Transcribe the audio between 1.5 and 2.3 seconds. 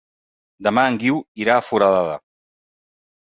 a Foradada.